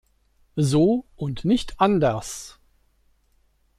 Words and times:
So 0.55 1.05
und 1.15 1.45
nicht 1.45 1.79
anders. 1.79 2.57